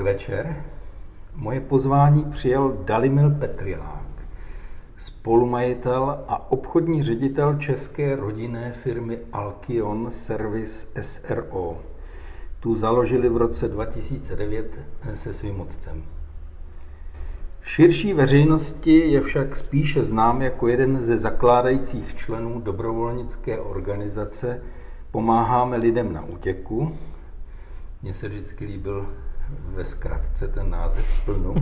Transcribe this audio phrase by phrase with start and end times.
[0.00, 0.64] Podvečer.
[1.34, 4.06] Moje pozvání přijel Dalimil Petrilák,
[4.96, 11.78] spolumajitel a obchodní ředitel české rodinné firmy Alkion Service SRO.
[12.60, 14.78] Tu založili v roce 2009
[15.14, 16.02] se svým otcem.
[17.62, 24.62] Širší veřejnosti je však spíše znám jako jeden ze zakládajících členů dobrovolnické organizace
[25.10, 26.96] Pomáháme lidem na útěku.
[28.02, 29.06] Mně se vždycky líbil
[29.74, 31.54] ve zkratce ten název plnou,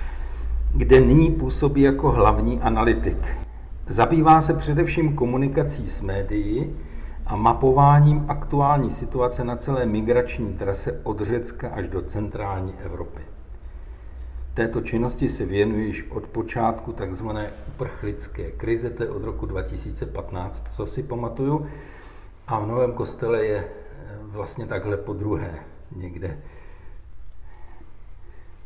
[0.74, 3.18] kde nyní působí jako hlavní analytik.
[3.86, 6.76] Zabývá se především komunikací s médií
[7.26, 13.20] a mapováním aktuální situace na celé migrační trase od Řecka až do centrální Evropy.
[14.54, 20.66] Této činnosti se věnuje již od počátku takzvané uprchlické krize, to je od roku 2015,
[20.70, 21.66] co si pamatuju.
[22.46, 23.64] A v Novém kostele je
[24.22, 25.54] vlastně takhle po druhé
[25.96, 26.38] někde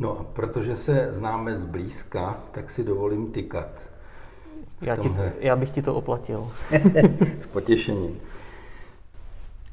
[0.01, 3.69] No a protože se známe zblízka, tak si dovolím tykat.
[4.81, 6.48] Já, ti, já bych ti to oplatil.
[7.39, 8.21] S potěšením.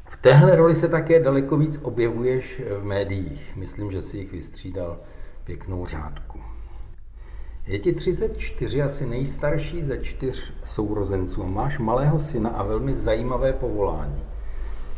[0.09, 3.55] V téhle roli se také daleko víc objevuješ v médiích.
[3.55, 4.97] Myslím, že si jich vystřídal
[5.43, 6.39] pěknou řádku.
[7.67, 14.23] Je ti 34, asi nejstarší ze čtyř sourozenců máš malého syna a velmi zajímavé povolání.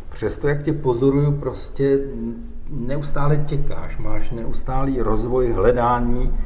[0.10, 2.00] Přesto, jak tě pozoruju, prostě
[2.70, 6.40] neustále těkáš, máš neustálý rozvoj hledání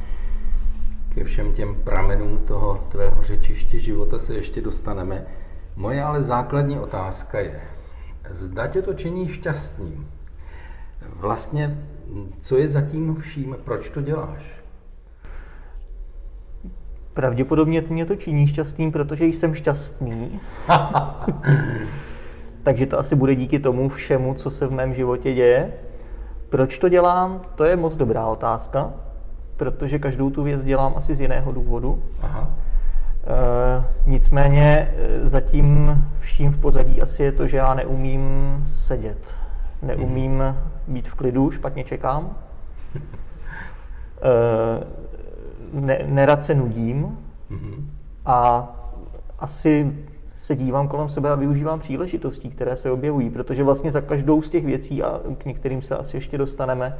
[1.14, 5.26] ke všem těm pramenům toho tvého řečiště života se ještě dostaneme.
[5.76, 7.60] Moje ale základní otázka je,
[8.30, 10.08] zda tě to činí šťastným?
[11.16, 11.84] Vlastně,
[12.40, 14.64] co je zatím vším, proč to děláš?
[17.14, 20.40] Pravděpodobně mě to činí šťastným, protože jsem šťastný.
[22.62, 25.72] Takže to asi bude díky tomu všemu, co se v mém životě děje.
[26.54, 27.40] Proč to dělám?
[27.54, 28.92] To je moc dobrá otázka,
[29.56, 32.02] protože každou tu věc dělám asi z jiného důvodu.
[32.22, 32.50] Aha.
[33.24, 38.22] E, nicméně eh, zatím vším v pozadí asi je to, že já neumím
[38.66, 39.34] sedět.
[39.82, 40.56] Neumím hmm.
[40.88, 42.36] být v klidu, špatně čekám.
[44.22, 44.84] E,
[45.72, 47.18] ne, nerad se nudím
[47.50, 47.90] hmm.
[48.26, 48.68] a
[49.38, 49.98] asi
[50.36, 54.50] se dívám kolem sebe a využívám příležitostí, které se objevují, protože vlastně za každou z
[54.50, 56.98] těch věcí, a k některým se asi ještě dostaneme,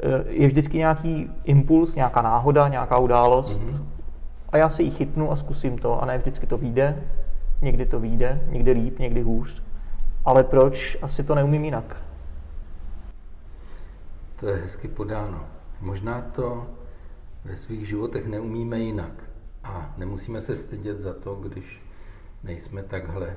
[0.00, 3.84] eh, je vždycky nějaký impuls, nějaká náhoda, nějaká událost mm-hmm.
[4.48, 7.02] a já se jí chytnu a zkusím to a ne vždycky to vyjde,
[7.62, 9.62] někdy to vyjde, někdy líp, někdy hůř,
[10.24, 12.02] ale proč, asi to neumím jinak.
[14.40, 15.40] To je hezky podáno.
[15.80, 16.66] Možná to
[17.44, 19.12] ve svých životech neumíme jinak
[19.64, 21.80] a nemusíme se stydět za to, když
[22.44, 23.36] nejsme takhle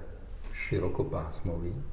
[0.54, 1.84] širokopásmoví.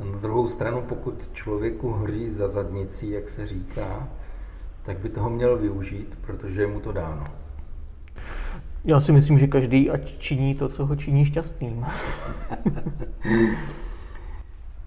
[0.00, 4.08] A na druhou stranu, pokud člověku hoří za zadnicí, jak se říká,
[4.82, 7.26] tak by toho měl využít, protože je mu to dáno.
[8.84, 11.86] Já si myslím, že každý ať činí to, co ho činí šťastným.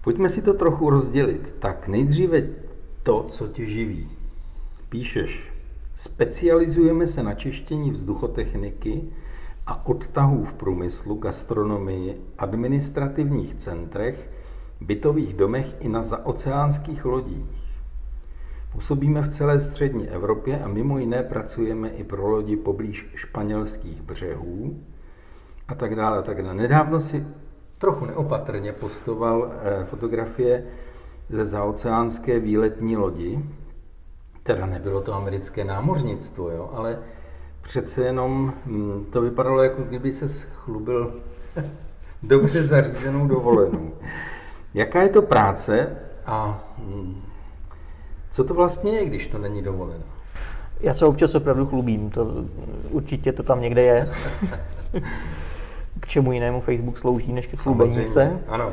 [0.04, 1.54] Pojďme si to trochu rozdělit.
[1.58, 2.42] Tak nejdříve
[3.02, 4.08] to, co tě živí.
[4.88, 5.52] Píšeš,
[5.94, 9.02] specializujeme se na čištění vzduchotechniky,
[9.68, 14.30] a odtahů v průmyslu, gastronomii, administrativních centrech,
[14.80, 17.68] bytových domech i na zaoceánských lodích.
[18.72, 24.82] Působíme v celé střední Evropě a mimo jiné pracujeme i pro lodi poblíž španělských břehů
[25.68, 26.22] a tak dále.
[26.22, 26.54] Tak dále.
[26.54, 27.26] Nedávno si
[27.78, 30.64] trochu neopatrně postoval eh, fotografie
[31.28, 33.44] ze zaoceánské výletní lodi,
[34.42, 36.98] teda nebylo to americké námořnictvo, jo, ale
[37.68, 41.12] přece jenom hm, to vypadalo, jako kdyby se chlubil
[42.22, 43.90] dobře zařízenou dovolenou.
[44.74, 45.88] Jaká je to práce
[46.26, 47.22] a hm,
[48.30, 50.04] co to vlastně je, když to není dovolená?
[50.80, 52.34] Já se občas opravdu chlubím, to,
[52.90, 54.08] určitě to tam někde je.
[56.00, 58.40] K čemu jinému Facebook slouží, než ke chlubení se.
[58.48, 58.72] Ano.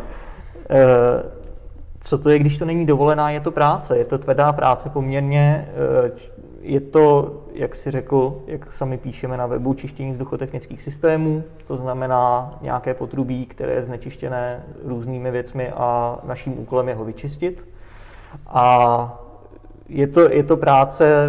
[0.70, 0.86] E,
[2.00, 3.98] co to je, když to není dovolená, je to práce.
[3.98, 5.68] Je to tvrdá práce poměrně.
[6.06, 6.12] E,
[6.66, 12.58] je to jak si řekl, jak sami píšeme na webu, čištění vzduchotechnických systémů, to znamená
[12.62, 17.68] nějaké potrubí, které je znečištěné různými věcmi a naším úkolem je ho vyčistit.
[18.48, 19.20] A
[19.90, 21.28] je to, je to práce,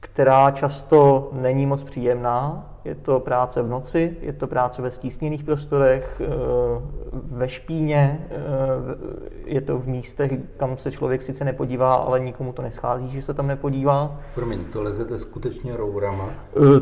[0.00, 5.44] která často není moc příjemná, je to práce v noci, je to práce ve stísněných
[5.44, 6.28] prostorech, eh,
[7.12, 8.36] ve špíně, eh,
[9.44, 13.34] je to v místech, kam se člověk sice nepodívá, ale nikomu to neschází, že se
[13.34, 14.20] tam nepodívá.
[14.34, 16.30] Promiň, to lezete skutečně rourama?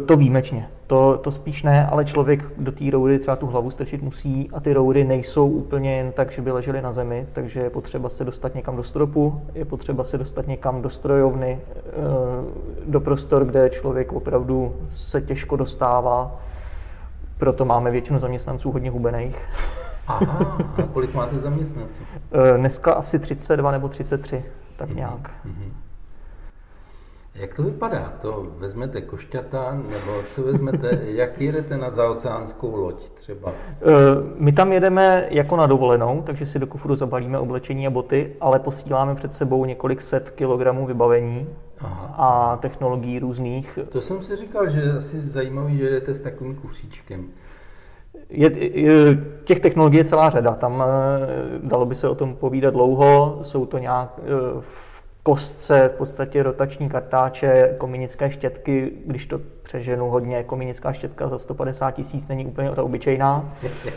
[0.07, 0.69] To výjimečně.
[0.87, 4.61] To, to spíš ne, ale člověk do té roury třeba tu hlavu strčit musí a
[4.61, 8.25] ty roury nejsou úplně jen tak, že by ležely na zemi, takže je potřeba se
[8.25, 11.93] dostat někam do stropu, je potřeba se dostat někam do strojovny, eh,
[12.87, 15.96] do prostor, kde člověk opravdu se těžko dostává.
[17.39, 19.49] Proto máme většinu zaměstnanců hodně hubených.
[20.07, 22.03] Aha, a kolik máte zaměstnanců?
[22.33, 24.45] Eh, dneska asi 32 nebo 33,
[24.77, 25.31] tak mhm, nějak.
[25.47, 25.73] Mm-hmm.
[27.35, 28.13] Jak to vypadá?
[28.23, 33.53] To vezmete košťata, nebo co vezmete, jak jedete na zaoceánskou loď třeba?
[33.53, 33.85] Eh,
[34.39, 38.59] my tam jedeme jako na dovolenou, takže si do kufru zabalíme oblečení a boty, ale
[38.59, 41.47] posíláme před sebou několik set kilogramů vybavení
[41.81, 42.15] Aha.
[42.17, 43.79] a technologií různých.
[43.89, 47.25] To jsem si říkal, že je asi zajímavý, že jedete s takovým kufříčkem.
[48.31, 50.55] Je, je, těch technologií je celá řada.
[50.55, 53.39] Tam eh, dalo by se o tom povídat dlouho.
[53.43, 54.63] Jsou to nějak eh,
[55.27, 61.91] kostce, v podstatě rotační kartáče, kominické štětky, když to přeženu hodně, kominická štětka za 150
[61.91, 63.53] tisíc není úplně ta obyčejná,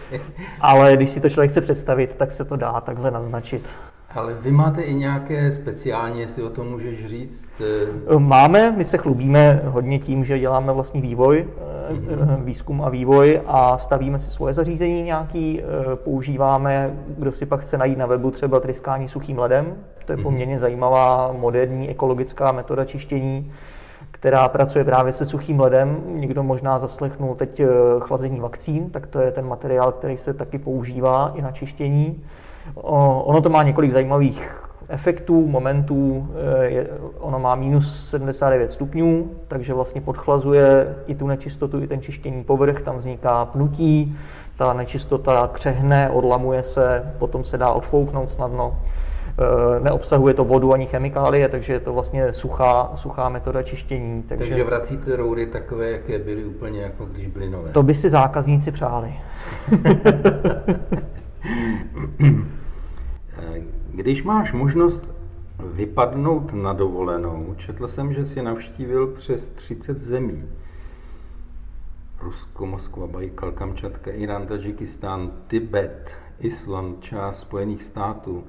[0.62, 3.70] ale když si to člověk chce představit, tak se to dá takhle naznačit.
[4.16, 7.50] Ale vy máte i nějaké speciální, jestli o tom můžeš říct?
[7.62, 8.20] Eh?
[8.20, 11.48] Máme, my se chlubíme hodně tím, že děláme vlastní vývoj,
[11.92, 12.44] mm-hmm.
[12.44, 15.62] výzkum a vývoj a stavíme si svoje zařízení nějaký,
[15.96, 19.76] používáme, kdo si pak chce najít na webu třeba tryskání suchým ledem,
[20.10, 20.24] to je mhm.
[20.24, 23.52] poměrně zajímavá moderní ekologická metoda čištění,
[24.12, 26.02] která pracuje právě se suchým ledem.
[26.06, 27.62] Někdo možná zaslechnul teď
[28.00, 32.24] chlazení vakcín, tak to je ten materiál, který se taky používá i na čištění.
[32.76, 36.28] Ono to má několik zajímavých efektů, momentů.
[36.60, 36.88] Eh, je,
[37.20, 42.82] ono má minus 79 stupňů, takže vlastně podchlazuje i tu nečistotu, i ten čištění povrch,
[42.82, 44.18] tam vzniká pnutí,
[44.58, 48.78] ta nečistota křehne, odlamuje se, potom se dá odfouknout snadno.
[49.42, 54.24] Eh, neobsahuje to vodu ani chemikálie, takže je to vlastně suchá, suchá metoda čištění.
[54.24, 57.72] Takže, takže vracíte roury takové, jaké byly úplně jako když byly nové.
[57.72, 59.14] To by si zákazníci přáli.
[63.92, 65.12] Když máš možnost
[65.66, 70.44] vypadnout na dovolenou, četl jsem, že si navštívil přes 30 zemí.
[72.20, 78.44] Rusko, Moskva, Bajkal, Kamčatka, Irán, Tadžikistán, Tibet, Island, část Spojených států,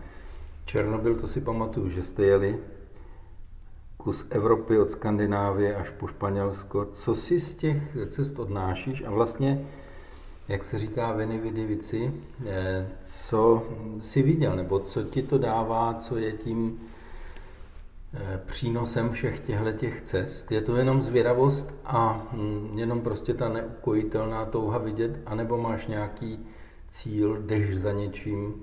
[0.64, 2.58] Černobyl, to si pamatuju, že jste jeli
[3.96, 6.84] kus Evropy od Skandinávie až po Španělsko.
[6.84, 9.66] Co si z těch cest odnášíš a vlastně
[10.50, 12.12] jak se říká veny vidi vici,
[12.46, 13.62] eh, co
[14.00, 16.80] si viděl, nebo co ti to dává, co je tím
[18.14, 20.52] eh, přínosem všech těchto těch cest?
[20.52, 26.46] Je to jenom zvědavost a hm, jenom prostě ta neukojitelná touha vidět, anebo máš nějaký
[26.88, 28.54] cíl, jdeš za něčím,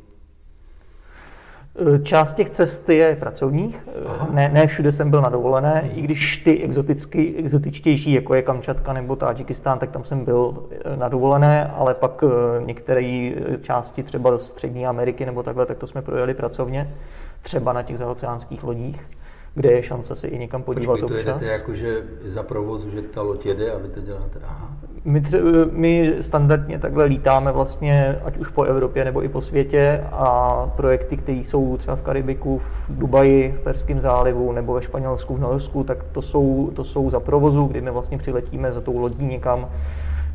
[2.04, 3.88] Část těch cest je pracovních,
[4.32, 8.94] ne, ne všude jsem byl na dovolené, i když ty exoticky, exotičtější, jako je Kamčatka
[8.94, 14.04] nebo Tadžikistán, tak tam jsem byl eh, na dovolené, ale pak eh, některé eh, části
[14.04, 16.94] třeba do Střední Ameriky nebo takhle, tak to jsme projeli pracovně,
[17.42, 19.08] třeba na těch zaoceánských lodích
[19.57, 23.21] kde je šance si i někam podívat Počkej, to jedete jakože za provozu, že ta
[23.21, 24.39] loď jede a vy to děláte?
[24.44, 24.77] Aha.
[25.06, 30.04] My, tře- my standardně takhle lítáme vlastně, ať už po Evropě nebo i po světě
[30.11, 35.35] a projekty, které jsou třeba v Karibiku, v Dubaji, v Perském zálivu nebo ve Španělsku,
[35.35, 38.97] v Norsku, tak to jsou, to jsou za provozu, kdy my vlastně přiletíme za tou
[38.97, 39.69] lodí někam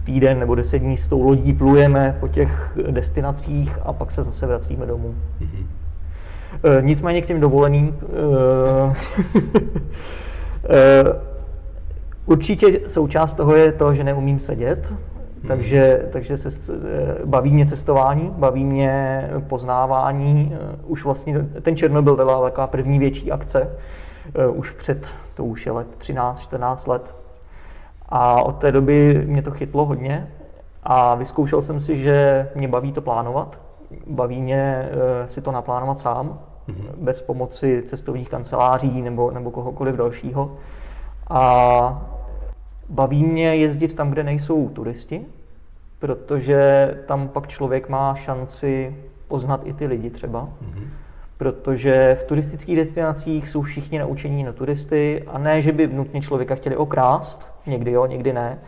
[0.04, 4.46] týden nebo deset dní s tou lodí plujeme po těch destinacích a pak se zase
[4.46, 5.14] vracíme domů.
[5.40, 5.81] Mm-hmm.
[6.64, 7.98] E, nicméně k těm dovoleným.
[10.68, 11.04] E, e,
[12.26, 14.98] určitě součást toho je to, že neumím sedět, hmm.
[15.48, 16.72] takže, takže se
[17.24, 20.56] baví mě cestování, baví mě poznávání.
[20.86, 23.70] Už vlastně ten Černobyl byla taková první větší akce,
[24.54, 27.14] už před, to už je let 13-14 let.
[28.08, 30.28] A od té doby mě to chytlo hodně
[30.82, 33.60] a vyzkoušel jsem si, že mě baví to plánovat,
[34.06, 36.88] baví mě eh, si to naplánovat sám, mm-hmm.
[36.96, 40.56] bez pomoci cestovních kanceláří nebo, nebo kohokoliv dalšího.
[41.30, 42.08] A
[42.88, 45.26] baví mě jezdit tam, kde nejsou turisti,
[45.98, 48.96] protože tam pak člověk má šanci
[49.28, 50.44] poznat i ty lidi třeba.
[50.44, 50.84] Mm-hmm.
[51.36, 56.54] Protože v turistických destinacích jsou všichni naučení na turisty a ne, že by nutně člověka
[56.54, 58.58] chtěli okrást, někdy jo, někdy ne,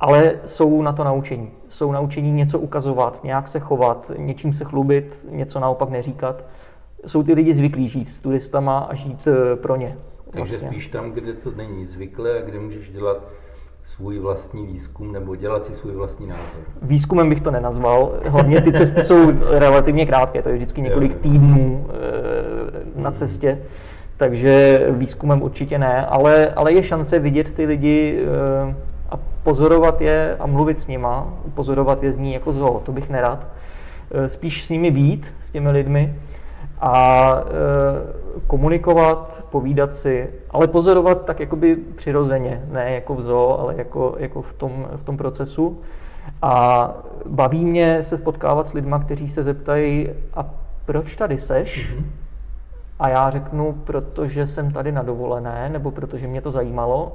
[0.00, 1.50] ale jsou na to naučení.
[1.68, 6.44] Jsou naučení něco ukazovat, nějak se chovat, něčím se chlubit, něco naopak neříkat.
[7.06, 9.96] Jsou ty lidi zvyklí žít s turistama a žít eh, pro ně.
[10.30, 10.68] Takže vlastně.
[10.68, 13.22] spíš tam, kde to není zvyklé a kde můžeš dělat
[13.84, 16.60] svůj vlastní výzkum nebo dělat si svůj vlastní názor?
[16.82, 18.12] Výzkumem bych to nenazval.
[18.28, 23.62] Hlavně ty cesty jsou relativně krátké, to je vždycky několik týdnů eh, na cestě,
[24.16, 28.74] takže výzkumem určitě ne, ale, ale je šance vidět ty lidi eh,
[29.10, 33.10] a pozorovat je a mluvit s nima, pozorovat je z ní jako zoo, to bych
[33.10, 33.46] nerad.
[34.10, 36.14] Eh, spíš s nimi být, s těmi lidmi
[36.80, 37.34] a
[38.46, 44.42] komunikovat, povídat si, ale pozorovat tak jakoby přirozeně, ne jako v zoo, ale jako, jako
[44.42, 45.80] v, tom, v tom procesu.
[46.42, 46.94] A
[47.26, 50.46] baví mě se spotkávat s lidmi, kteří se zeptají, a
[50.86, 51.94] proč tady seš?
[51.94, 52.04] Mm-hmm.
[52.98, 57.12] A já řeknu, protože jsem tady na dovolené, nebo protože mě to zajímalo.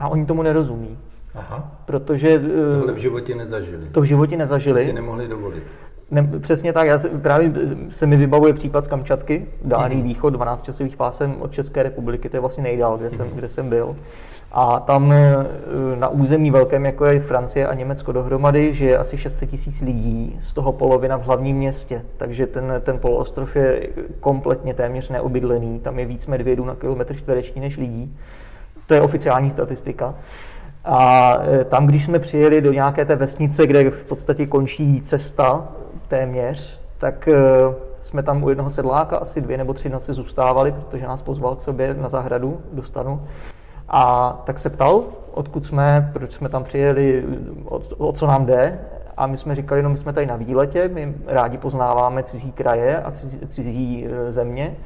[0.00, 0.98] A oni tomu nerozumí.
[1.34, 1.72] Aha.
[1.84, 2.38] Protože...
[2.78, 3.86] Tohle v životě nezažili.
[3.92, 4.80] To v životě nezažili.
[4.80, 5.62] To si nemohli dovolit.
[6.10, 7.52] Ne, přesně tak, já se, právě
[7.90, 10.02] se mi vybavuje případ z Kamčatky, dálný mm.
[10.02, 13.68] východ, 12 časových pásem od České republiky, to je vlastně nejdál, kde, jsem, kde jsem
[13.68, 13.96] byl.
[14.52, 15.46] A tam e,
[15.94, 20.36] na území velkém, jako je Francie a Německo dohromady, že je asi 600 tisíc lidí,
[20.38, 23.88] z toho polovina v hlavním městě, takže ten, ten poloostrov je
[24.20, 28.16] kompletně téměř neobydlený, tam je víc medvědů na kilometr čtvereční než lidí.
[28.90, 30.14] To je oficiální statistika.
[30.84, 35.68] A e, tam, když jsme přijeli do nějaké té vesnice, kde v podstatě končí cesta
[36.08, 37.34] téměř, tak eh,
[38.00, 41.60] jsme tam u jednoho sedláka asi dvě nebo tři noci zůstávali, protože nás pozval k
[41.60, 43.22] sobě na zahradu do stanu.
[43.88, 45.04] A tak se ptal,
[45.34, 47.24] odkud jsme, proč jsme tam přijeli,
[47.64, 48.80] o, o co nám jde.
[49.16, 53.02] A my jsme říkali, no my jsme tady na výletě, my rádi poznáváme cizí kraje
[53.02, 54.76] a cizí, cizí eh, země.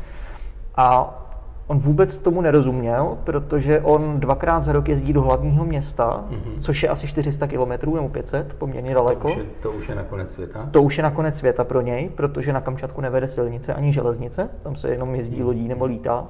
[0.77, 1.21] A
[1.66, 6.61] On vůbec tomu nerozuměl, protože on dvakrát za rok jezdí do hlavního města, mm-hmm.
[6.61, 9.28] což je asi 400 km nebo 500, poměrně daleko.
[9.28, 10.68] To už, je, to už je nakonec světa?
[10.71, 14.76] To už je nakonec světa pro něj, protože na Kamčatku nevede silnice ani železnice, tam
[14.76, 16.26] se jenom jezdí lodí nebo lítá.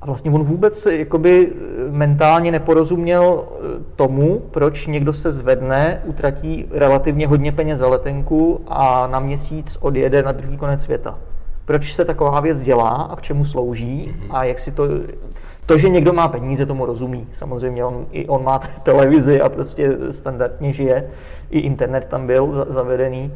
[0.00, 1.52] A vlastně on vůbec jakoby
[1.90, 3.58] mentálně neporozuměl eh,
[3.96, 10.22] tomu, proč někdo se zvedne, utratí relativně hodně peněz za letenku a na měsíc odjede
[10.22, 11.18] na druhý konec světa
[11.64, 14.36] proč se taková věc dělá a k čemu slouží mm-hmm.
[14.36, 14.84] a jak si to...
[15.66, 17.26] To, že někdo má peníze, tomu rozumí.
[17.32, 21.10] Samozřejmě on, i on má televizi a prostě standardně žije.
[21.50, 23.32] I internet tam byl zavedený.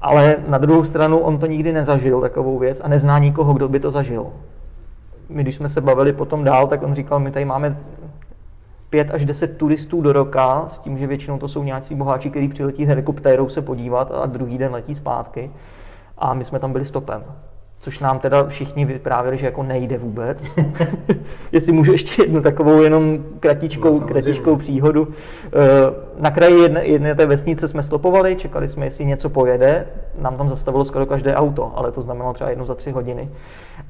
[0.00, 3.80] Ale na druhou stranu on to nikdy nezažil, takovou věc, a nezná nikoho, kdo by
[3.80, 4.26] to zažil.
[5.28, 7.78] My, když jsme se bavili potom dál, tak on říkal, my tady máme
[8.90, 12.48] pět až deset turistů do roka, s tím, že většinou to jsou nějací boháči, kteří
[12.48, 15.50] přiletí helikoptérou se podívat a druhý den letí zpátky.
[16.18, 17.22] A my jsme tam byli stopem
[17.80, 20.56] což nám teda všichni vyprávěli, že jako nejde vůbec.
[21.52, 25.08] Jestli můžu ještě jednu takovou jenom kratičkou, no, kratičkou příhodu.
[25.46, 25.50] Eh,
[26.22, 29.86] na kraji jedné, jedné té vesnice jsme stopovali, čekali jsme, jestli něco pojede.
[30.18, 33.30] Nám tam zastavilo skoro každé auto, ale to znamenalo třeba jednu za tři hodiny.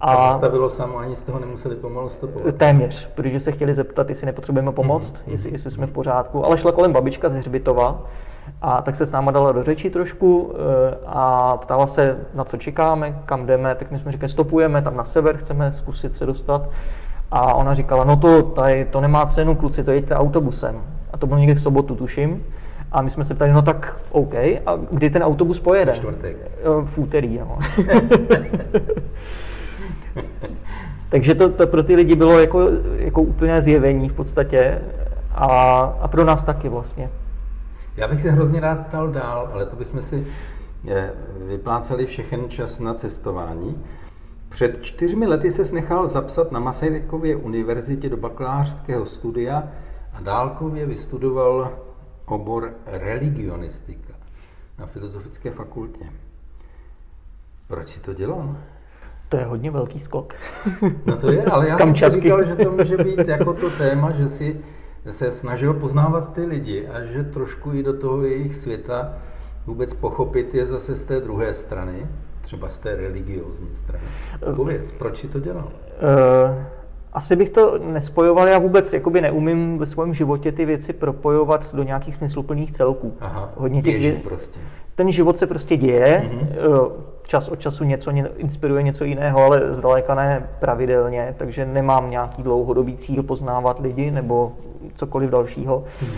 [0.00, 2.54] A, a zastavilo samo, ani z toho nemuseli pomalu stopovat.
[2.54, 5.30] Téměř, protože se chtěli zeptat, jestli nepotřebujeme pomoct, mm-hmm.
[5.30, 6.44] jestli, jestli jsme v pořádku.
[6.44, 8.04] Ale šla kolem babička z Hřbitova,
[8.62, 12.56] a tak se s náma dala do řeči trošku eh, a ptala se, na co
[12.56, 16.70] čekáme, kam jdeme, tak my jsme říkali, stopujeme tam na sever, chceme zkusit se dostat.
[17.30, 20.82] A ona říkala, no to, tady, to nemá cenu, kluci, to jeďte autobusem.
[21.12, 22.44] A to bylo někdy v sobotu, tuším.
[22.92, 25.92] A my jsme se ptali, no tak OK, a kdy ten autobus pojede?
[25.92, 26.36] Čtvrtek.
[26.42, 26.50] Eh,
[26.84, 27.58] v úterý, no.
[31.08, 34.78] Takže to, to pro ty lidi bylo jako, jako úplné zjevení v podstatě
[35.34, 35.46] a,
[36.00, 37.10] a pro nás taky vlastně.
[37.98, 40.26] Já bych se hrozně rád ptal dál, ale to bychom si
[40.88, 41.12] eh,
[41.48, 43.84] vypláceli všechen čas na cestování.
[44.48, 49.68] Před čtyřmi lety se nechal zapsat na Masarykově univerzitě do bakalářského studia
[50.12, 51.78] a dálkově vystudoval
[52.26, 54.14] obor religionistika
[54.78, 56.04] na Filozofické fakultě.
[57.68, 58.56] Proč si to dělal?
[59.28, 60.34] To je hodně velký skok.
[61.06, 64.28] No to je, ale já jsem říkal, že to může být jako to téma, že
[64.28, 64.60] si
[65.10, 69.12] se snažil poznávat ty lidi a že trošku i do toho jejich světa
[69.66, 72.06] vůbec pochopit je zase z té druhé strany,
[72.40, 74.04] třeba z té religiózní strany.
[74.56, 75.64] Pověz, proč si to dělal?
[75.64, 76.62] Uh,
[77.12, 81.82] asi bych to nespojoval, já vůbec jakoby neumím ve svém životě ty věci propojovat do
[81.82, 83.14] nějakých smysluplných celků.
[83.20, 84.20] Aha, Hodně těch věcí.
[84.20, 84.60] prostě.
[84.94, 86.90] Ten život se prostě děje, mm-hmm.
[87.26, 92.96] čas od času něco inspiruje něco jiného, ale zdaleka ne pravidelně, takže nemám nějaký dlouhodobý
[92.96, 94.52] cíl poznávat lidi nebo
[94.94, 95.84] cokoliv dalšího.
[96.00, 96.10] Hmm.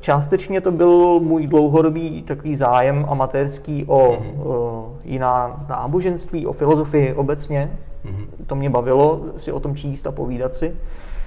[0.00, 4.40] Částečně to byl můj dlouhodobý takový zájem amatérský o, hmm.
[4.40, 7.78] o jiná náboženství, o filozofii obecně.
[8.04, 8.26] Hmm.
[8.46, 10.76] To mě bavilo si o tom číst a povídat si.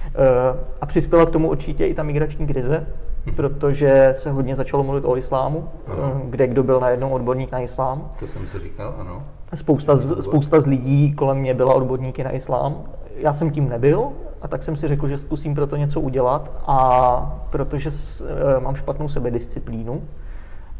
[0.06, 2.86] Eh, a přispěla k tomu určitě i ta migrační krize,
[3.26, 3.36] hmm.
[3.36, 6.22] protože se hodně začalo mluvit o islámu, ano.
[6.24, 8.10] Kde kdo byl najednou odborník na islám.
[8.18, 9.22] To jsem si říkal, ano.
[9.54, 12.82] Spousta z, spousta z lidí kolem mě byla odborníky na islám.
[13.16, 14.08] Já jsem tím nebyl,
[14.44, 18.76] A tak jsem si řekl, že zkusím pro to něco udělat a protože eh, mám
[18.76, 20.02] špatnou sebedisciplínu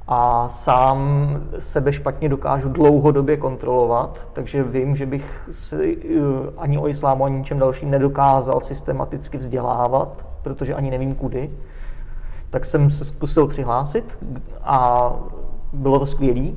[0.09, 6.21] a sám sebe špatně dokážu dlouhodobě kontrolovat, takže vím, že bych si eh,
[6.59, 11.50] ani o islámu, ani ničem dalším nedokázal systematicky vzdělávat, protože ani nevím kudy.
[12.50, 14.18] Tak jsem se zkusil přihlásit
[14.62, 15.11] a
[15.75, 16.50] bylo to skvělé.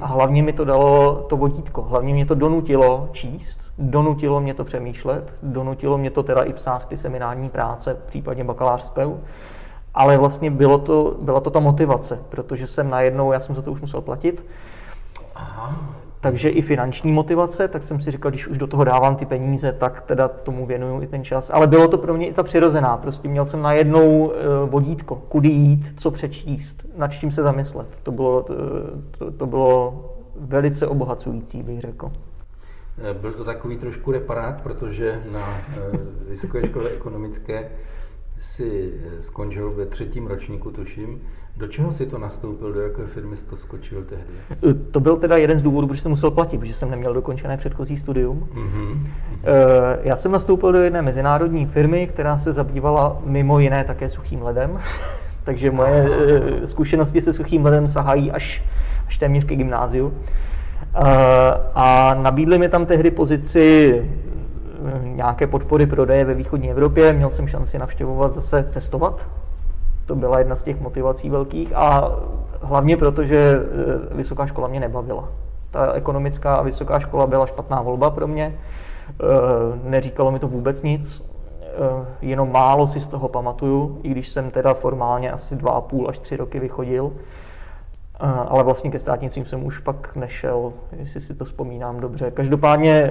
[0.00, 4.64] A hlavně mi to dalo to vodítko, hlavně mě to donutilo číst, donutilo mě to
[4.64, 9.20] přemýšlet, donutilo mě to teda i psát ty seminární práce, případně bakalářskou.
[9.94, 13.72] Ale vlastně bylo to, byla to ta motivace, protože jsem najednou, já jsem za to
[13.72, 14.44] už musel platit,
[15.34, 15.76] Aha.
[16.20, 19.72] Takže i finanční motivace, tak jsem si říkal, když už do toho dávám ty peníze,
[19.72, 21.50] tak teda tomu věnuju i ten čas.
[21.50, 24.36] Ale bylo to pro mě i ta přirozená, prostě měl jsem najednou eh,
[24.66, 27.86] vodítko, kudy jít, co přečíst, nad čím se zamyslet.
[28.02, 30.04] To bylo, to, eh, to, to bylo
[30.36, 32.12] velice obohacující, bych řekl.
[33.10, 35.60] Eh, byl to takový trošku reparát, protože na
[36.28, 37.70] Vysoké škole ekonomické
[38.40, 41.20] si skončil ve třetím ročníku, tuším.
[41.56, 44.74] Do čeho si to nastoupil, do jaké firmy jsi to skočil tehdy?
[44.90, 47.96] To byl teda jeden z důvodů, proč jsem musel platit, protože jsem neměl dokončené předchozí
[47.96, 48.48] studium.
[48.54, 49.06] Mm-hmm.
[50.02, 54.78] Já jsem nastoupil do jedné mezinárodní firmy, která se zabývala mimo jiné také suchým ledem.
[55.44, 56.66] Takže moje Aha.
[56.66, 58.64] zkušenosti se suchým ledem sahají až,
[59.06, 60.14] až téměř ke gymnáziu.
[61.74, 63.94] A nabídli mi tam tehdy pozici
[65.02, 69.28] nějaké podpory prodeje ve východní Evropě, měl jsem šanci navštěvovat zase cestovat.
[70.10, 72.10] To byla jedna z těch motivací velkých a
[72.60, 73.60] hlavně proto, že
[74.10, 75.28] e, vysoká škola mě nebavila.
[75.70, 78.44] Ta ekonomická a vysoká škola byla špatná volba pro mě.
[78.46, 81.30] E, neříkalo mi to vůbec nic,
[81.62, 85.80] e, jenom málo si z toho pamatuju, i když jsem teda formálně asi dva a
[85.80, 87.12] půl až tři roky vychodil.
[88.48, 92.30] Ale vlastně ke státnicím jsem už pak nešel, jestli si to vzpomínám dobře.
[92.30, 93.10] Každopádně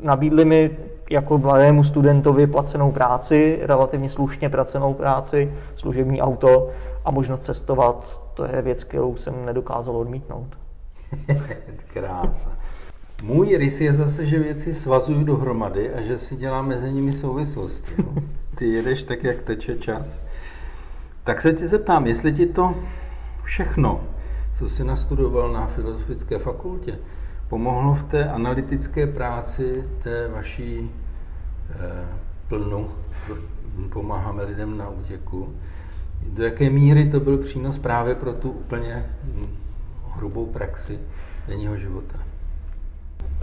[0.00, 0.76] nabídli mi
[1.10, 6.70] jako mladému studentovi placenou práci, relativně slušně placenou práci, služební auto
[7.04, 8.20] a možnost cestovat.
[8.34, 10.58] To je věc, kterou jsem nedokázal odmítnout.
[11.92, 12.52] Krása.
[13.22, 17.92] Můj rys je zase, že věci svazuju dohromady a že si dělám mezi nimi souvislosti.
[18.54, 20.22] Ty jedeš tak, jak teče čas.
[21.24, 22.74] Tak se tě zeptám, jestli ti to
[23.42, 24.00] všechno,
[24.58, 26.98] co jsi nastudoval na Filozofické fakultě,
[27.48, 30.90] pomohlo v té analytické práci té vaší
[31.70, 32.06] eh,
[32.48, 32.90] plnu,
[33.92, 35.54] pomáháme lidem na útěku.
[36.28, 39.46] Do jaké míry to byl přínos právě pro tu úplně hm,
[40.16, 40.98] hrubou praxi
[41.48, 42.18] denního života?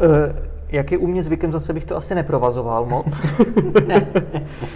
[0.02, 3.22] Uh, jak je u mě zvykem, zase bych to asi neprovazoval moc.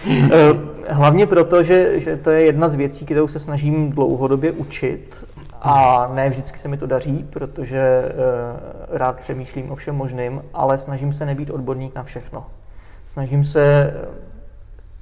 [0.10, 5.26] Eh, hlavně proto, že, že to je jedna z věcí, kterou se snažím dlouhodobě učit
[5.62, 10.78] a ne vždycky se mi to daří, protože uh, rád přemýšlím o všem možným, ale
[10.78, 12.46] snažím se nebýt odborník na všechno.
[13.06, 13.94] Snažím se,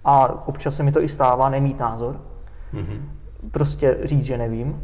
[0.05, 2.19] a občas se mi to i stává, nemít názor.
[2.73, 3.01] Mm-hmm.
[3.51, 4.83] Prostě říct, že nevím.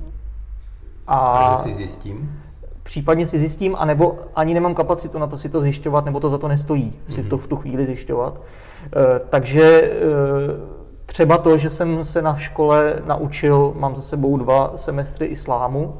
[1.07, 2.41] A, a že si zjistím?
[2.83, 6.37] Případně si zjistím, anebo ani nemám kapacitu na to si to zjišťovat, nebo to za
[6.37, 7.13] to nestojí mm-hmm.
[7.13, 8.33] si to v tu chvíli zjišťovat.
[8.33, 8.41] Uh,
[9.29, 10.80] takže uh,
[11.11, 15.97] Třeba to, že jsem se na škole naučil, mám za sebou dva semestry islámu,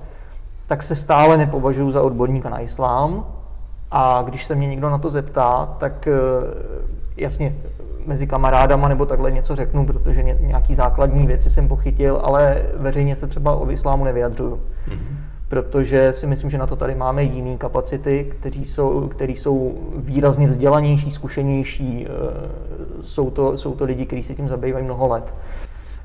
[0.68, 3.26] tak se stále nepovažuji za odborníka na islám.
[3.92, 6.12] A když se mě někdo na to zeptá, tak eh,
[7.18, 7.56] jasně
[8.06, 13.28] mezi kamarádama nebo takhle něco řeknu, protože nějaký základní věci jsem pochytil, ale veřejně se
[13.28, 14.62] třeba o islámu nevyjadřuju.
[14.90, 15.21] Mm-hmm
[15.52, 20.48] protože si myslím, že na to tady máme jiné kapacity, kteří jsou, který jsou výrazně
[20.48, 22.08] vzdělanější, zkušenější.
[22.08, 22.12] Eh,
[23.02, 25.34] jsou to, jsou to lidi, kteří se tím zabývají mnoho let.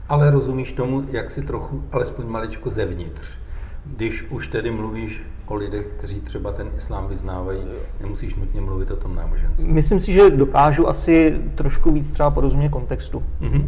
[0.09, 3.39] Ale rozumíš tomu, jak si trochu, alespoň maličko zevnitř,
[3.85, 7.63] když už tedy mluvíš o lidech, kteří třeba ten islám vyznávají,
[8.01, 9.69] nemusíš nutně mluvit o tom náboženství.
[9.69, 13.23] Myslím si, že dokážu asi trošku víc třeba porozumět kontextu.
[13.41, 13.65] Mm-hmm.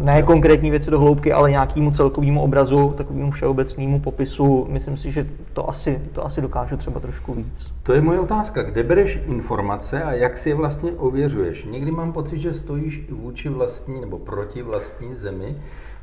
[0.00, 4.66] Ne konkrétní věci do hloubky, ale nějakému celkovému obrazu, takovému všeobecnému popisu.
[4.68, 7.72] Myslím si, že to asi, to asi dokážu třeba trošku víc.
[7.82, 8.62] To je moje otázka.
[8.62, 11.64] Kde bereš informace a jak si je vlastně ověřuješ?
[11.64, 15.56] Někdy mám pocit, že stojíš vůči vlastní nebo proti vlastní zemi,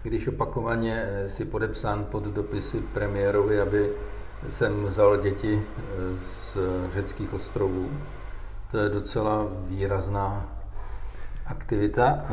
[0.04, 3.90] když opakovaně eh, si podepsán pod dopisy premiérovi, aby
[4.50, 5.82] jsem vzal děti eh,
[6.24, 6.58] z
[6.94, 7.90] řeckých ostrovů.
[8.72, 10.46] To je docela výrazná
[11.46, 12.26] aktivita.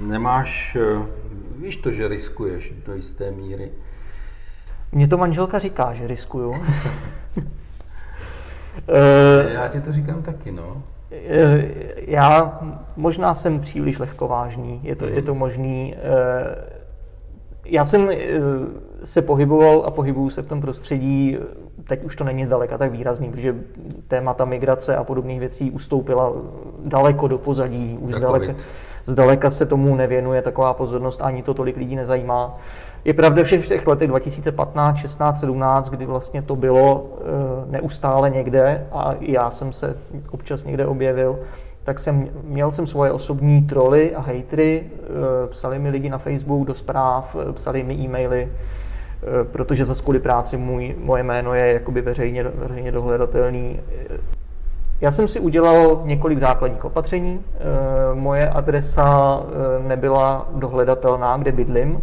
[0.00, 1.06] Nemáš, eh,
[1.58, 3.70] víš to, že riskuješ do jisté míry.
[4.92, 6.54] Mně to manželka říká, že riskuju.
[9.52, 10.82] Já ti to říkám taky, no.
[11.96, 12.60] Já
[12.96, 15.94] možná jsem příliš lehkovážný, je to, je to možný
[17.68, 18.16] já jsem eh,
[19.04, 21.38] se pohyboval a pohybuju se v tom prostředí,
[21.88, 23.54] teď už to není zdaleka tak výrazný, protože
[24.08, 26.32] témata migrace a podobných věcí ustoupila
[26.84, 28.54] daleko do pozadí, už zdaleka,
[29.06, 32.58] zdaleka se tomu nevěnuje taková pozornost, ani to tolik lidí nezajímá.
[33.04, 37.24] Je pravda, že v těch letech 2015, 16, 17, kdy vlastně to bylo eh,
[37.70, 39.98] neustále někde a já jsem se
[40.30, 41.38] občas někde objevil,
[41.84, 46.66] tak jsem, měl jsem svoje osobní troly a hejtry, eh, psali mi lidi na Facebook
[46.66, 48.48] do zpráv, eh, psali mi e-maily,
[49.52, 53.80] protože za kvůli práci můj, moje jméno je jakoby veřejně, veřejně dohledatelný.
[55.00, 57.40] Já jsem si udělal několik základních opatření.
[58.14, 59.42] Moje adresa
[59.86, 62.02] nebyla dohledatelná, kde bydlím,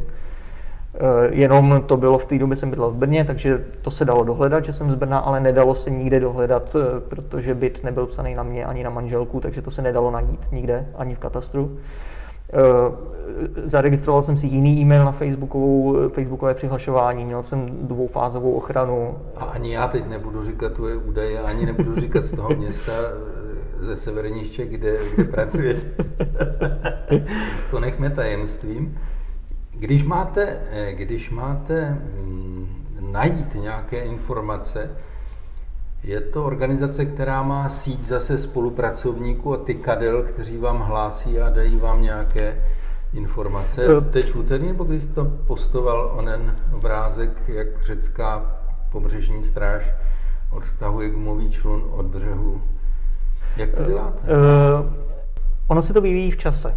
[0.95, 4.23] Eh, jenom to bylo v té době, jsem bydlel v Brně, takže to se dalo
[4.23, 8.35] dohledat, že jsem z Brna, ale nedalo se nikde dohledat, eh, protože byt nebyl psaný
[8.35, 11.77] na mě ani na manželku, takže to se nedalo najít nikde, ani v katastru.
[12.53, 13.13] Eh,
[13.63, 19.17] zaregistroval jsem si jiný e-mail na Facebookovou, Facebookové přihlašování, měl jsem dvoufázovou ochranu.
[19.37, 22.91] A ani já teď nebudu říkat tvoje údaje, ani nebudu říkat z toho města
[23.75, 25.77] ze severních Čech, kde, kde pracuješ.
[27.71, 28.97] to nechme tajemstvím.
[29.71, 32.67] Když máte, eh, když máte mm,
[33.11, 34.89] najít nějaké informace,
[36.03, 41.49] je to organizace, která má síť zase spolupracovníků a ty kadel, kteří vám hlásí a
[41.49, 42.57] dají vám nějaké
[43.13, 43.85] informace.
[43.85, 44.11] Eh.
[44.11, 48.45] Teď v úterý, nebo když to postoval onen obrázek, jak řecká
[48.91, 49.93] pobřežní stráž
[50.51, 52.61] odtahuje gumový člun od břehu.
[53.57, 54.19] Jak to děláte?
[54.21, 54.93] Uh,
[55.67, 56.75] ono se to vyvíjí v čase.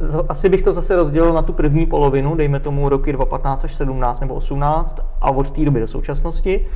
[0.00, 3.74] Uh, asi bych to zase rozdělil na tu první polovinu, dejme tomu roky 2015 až
[3.74, 6.66] 17 nebo 18 a od té doby do současnosti,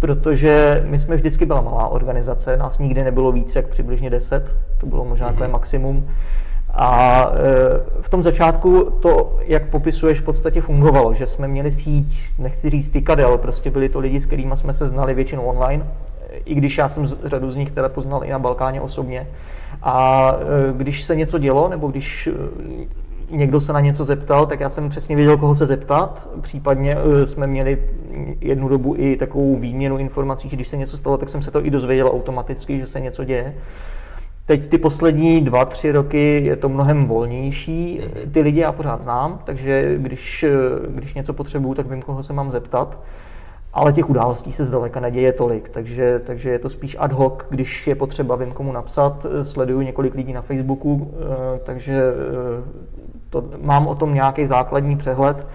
[0.00, 4.86] protože my jsme vždycky byla malá organizace, nás nikdy nebylo víc jak přibližně 10, to
[4.86, 5.52] bylo možná takové mm-hmm.
[5.52, 6.08] maximum.
[6.74, 12.30] A e, v tom začátku to, jak popisuješ, v podstatě fungovalo, že jsme měli síť,
[12.38, 15.86] nechci říct tykadel, prostě byli to lidi, s kterými jsme se znali většinou online,
[16.44, 19.26] i když já jsem řadu z nich teda poznal i na Balkáně osobně.
[19.82, 22.28] A e, když se něco dělo, nebo když
[23.30, 26.28] někdo se na něco zeptal, tak já jsem přesně věděl, koho se zeptat.
[26.40, 27.78] Případně e, jsme měli
[28.40, 31.66] jednu dobu i takovou výměnu informací, že když se něco stalo, tak jsem se to
[31.66, 33.54] i dozvěděl automaticky, že se něco děje.
[34.46, 38.00] Teď ty poslední dva, tři roky je to mnohem volnější.
[38.32, 40.44] Ty lidi já pořád znám, takže když,
[40.88, 42.98] když něco potřebuju, tak vím, koho se mám zeptat
[43.74, 47.86] ale těch událostí se zdaleka neděje tolik, takže, takže je to spíš ad hoc, když
[47.86, 52.62] je potřeba, vím komu napsat, sleduju několik lidí na Facebooku, eh, takže eh,
[53.30, 55.46] to, mám o tom nějaký základní přehled,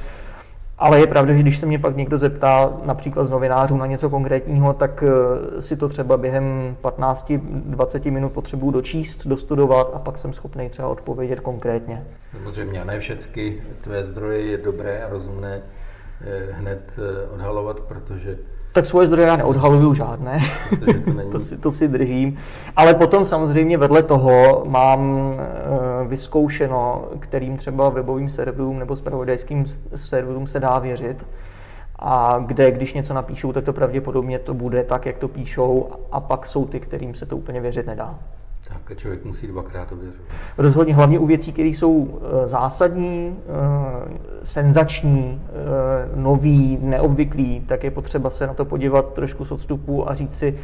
[0.78, 4.10] ale je pravda, že když se mě pak někdo zeptá, například z novinářů na něco
[4.10, 10.34] konkrétního, tak eh, si to třeba během 15-20 minut potřebuji dočíst, dostudovat a pak jsem
[10.34, 12.04] schopný třeba odpovědět konkrétně.
[12.32, 15.62] Samozřejmě, ne všechny tvé zdroje je dobré a rozumné
[16.52, 18.38] hned eh, odhalovat, protože
[18.74, 21.32] tak svoje zdroje já neodhaluju žádné, to, není...
[21.32, 22.38] to, si, to si držím.
[22.76, 30.48] Ale potom samozřejmě vedle toho mám e, vyzkoušeno, kterým třeba webovým serverům nebo spravodajským serverům
[30.48, 31.26] se dá věřit.
[32.00, 36.20] A kde, když něco napíšou, tak to pravděpodobně to bude tak, jak to píšou, a
[36.20, 38.20] pak jsou ty, kterým se to úplně věřit nedá.
[38.74, 40.28] Tak člověk musí dvakrát ověřovat.
[40.58, 45.52] Rozhodně hlavně u věcí, které jsou eh, zásadní, eh, senzační, eh,
[46.16, 50.58] nový, neobvyklý, tak je potřeba se na to podívat trošku z odstupu a říct si,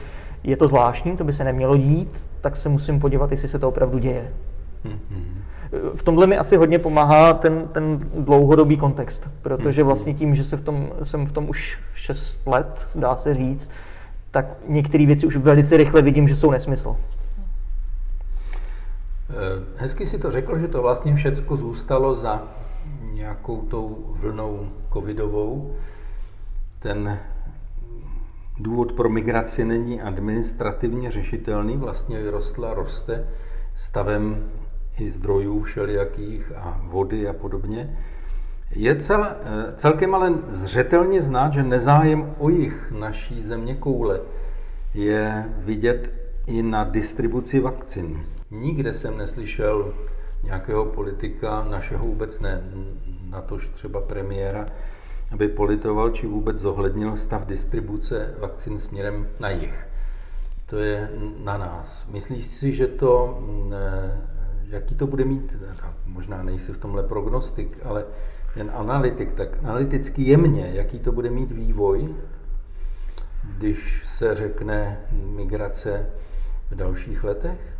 [0.44, 3.70] je to zvláštní, to by se nemělo dít, tak se musím podívat, jestli se to
[3.70, 4.32] opravdu děje.
[5.96, 10.58] V tomhle mi asi hodně pomáhá ten, ten dlouhodobý kontext, protože vlastně tím, že se
[10.58, 13.72] v tom, jsem v tom už 6 let, dá se říct,
[14.32, 16.96] tak některé věci už velice rychle vidím, že jsou nesmysl.
[19.36, 22.43] Eh, hezky si to řekl, že to vlastně všecko zůstalo za
[23.13, 25.76] nějakou tou vlnou covidovou.
[26.80, 27.19] Ten
[28.60, 33.28] důvod pro migraci není administrativně řešitelný, vlastně vyrostla, roste
[33.76, 34.52] stavem
[35.00, 37.98] i zdrojů všelijakých a vody a podobně.
[38.71, 44.19] Je cel, eh, celkem ale zřetelně znát, že nezájem o jich naší země koule
[44.93, 46.13] je vidět
[46.48, 48.35] i na distribuci vakcin.
[48.51, 49.93] Nikde jsem neslyšel
[50.43, 52.63] nějakého politika, našeho vůbec ne,
[53.29, 54.65] natož třeba premiéra,
[55.31, 59.88] aby politoval či vůbec zohlednil stav distribuce vakcin směrem na jich.
[60.65, 61.10] To je
[61.43, 62.05] na nás.
[62.10, 63.39] Myslíš si, že to,
[64.63, 65.58] jaký to bude mít,
[66.05, 68.05] možná nejsi v tomhle prognostik, ale
[68.55, 72.15] jen analytik, tak analyticky jemně, jaký to bude mít vývoj,
[73.58, 76.10] když se řekne migrace
[76.71, 77.74] v dalších letech?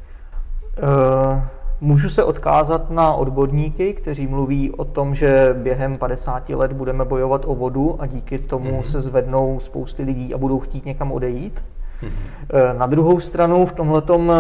[0.84, 1.42] Uh,
[1.82, 7.42] Můžu se odkázat na odborníky, kteří mluví o tom, že během 50 let budeme bojovat
[7.46, 8.84] o vodu a díky tomu mm-hmm.
[8.84, 11.64] se zvednou spousty lidí a budou chtít někam odejít.
[12.02, 12.78] Mm-hmm.
[12.78, 14.32] Na druhou stranu v tomhletom,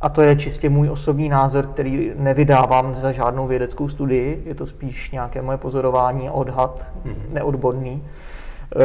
[0.00, 4.66] a to je čistě můj osobní názor, který nevydávám za žádnou vědeckou studii, je to
[4.66, 7.32] spíš nějaké moje pozorování a odhad, mm-hmm.
[7.32, 8.02] neodborný,
[8.76, 8.80] eh,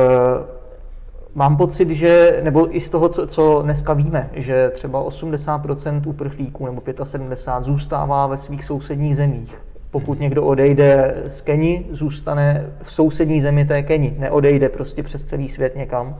[1.37, 6.65] Mám pocit, že, nebo i z toho, co, co dneska víme, že třeba 80% uprchlíků
[6.65, 9.61] nebo 75% zůstává ve svých sousedních zemích.
[9.91, 15.49] Pokud někdo odejde z Keni, zůstane v sousední zemi té Keni, neodejde prostě přes celý
[15.49, 16.17] svět někam.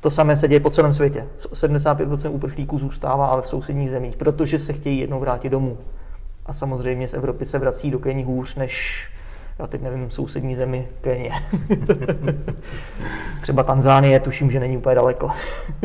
[0.00, 1.26] To samé se děje po celém světě.
[1.38, 5.78] 75% uprchlíků zůstává ale v sousedních zemích, protože se chtějí jednou vrátit domů.
[6.46, 9.08] A samozřejmě z Evropy se vrací do Keni hůř než
[9.58, 11.30] já teď nevím, sousední zemi Keně.
[13.42, 15.30] Třeba Tanzánie, tuším, že není úplně daleko.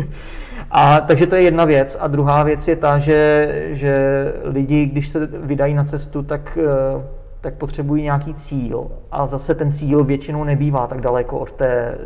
[0.72, 1.98] a takže to je jedna věc.
[2.00, 7.04] A druhá věc je ta, že, že lidi, když se vydají na cestu, tak, eh,
[7.42, 8.92] tak potřebují nějaký cíl.
[9.12, 11.98] A zase ten cíl většinou nebývá tak daleko od té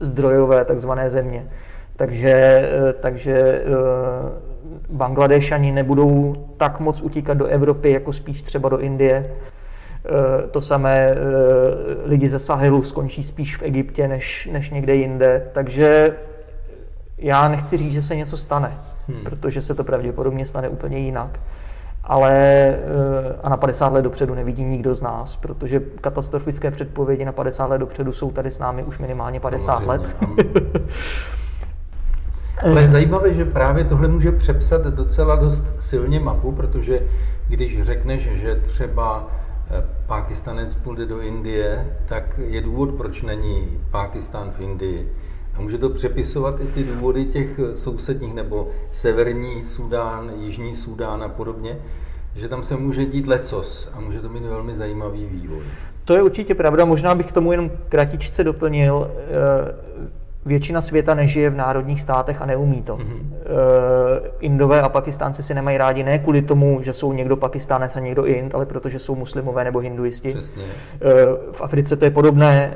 [0.00, 1.46] zdrojové takzvané země.
[1.96, 4.52] Takže, eh, takže eh,
[4.90, 9.30] Bangladešani nebudou tak moc utíkat do Evropy, jako spíš třeba do Indie.
[10.04, 11.16] Eh, to samé eh,
[12.04, 15.46] lidi ze Sahelu skončí spíš v Egyptě než, než někde jinde.
[15.52, 16.16] Takže
[17.18, 18.72] já nechci říct, že se něco stane,
[19.08, 19.24] hmm.
[19.24, 21.40] protože se to pravděpodobně stane úplně jinak.
[22.04, 22.78] Ale eh,
[23.42, 27.78] a na 50 let dopředu nevidí nikdo z nás, protože katastrofické předpovědi na 50 let
[27.78, 29.90] dopředu jsou tady s námi už minimálně 50 Samozřejmě.
[29.90, 30.10] let.
[32.62, 37.00] Ale je zajímavé, že právě tohle může přepsat docela dost silně mapu, protože
[37.48, 39.30] když řekneš, že třeba
[40.06, 45.12] Pákistanec půjde do Indie, tak je důvod, proč není Pákistán v Indii.
[45.54, 51.28] A může to přepisovat i ty důvody těch sousedních, nebo severní Sudán, jižní Sudán a
[51.28, 51.78] podobně,
[52.34, 55.62] že tam se může dít lecos a může to mít velmi zajímavý vývoj.
[56.04, 59.10] To je určitě pravda, možná bych k tomu jenom kratičce doplnil.
[60.46, 62.96] Eh, Většina světa nežije v národních státech a neumí to.
[62.96, 63.32] Mm-hmm.
[64.40, 68.24] Indové a Pakistánci si nemají rádi ne kvůli tomu, že jsou někdo Pakistánec a někdo
[68.24, 70.32] Ind, ale protože jsou muslimové nebo hinduisti.
[70.32, 70.62] Přesně.
[70.94, 71.08] Eh,
[71.52, 72.74] v Africe to je podobné.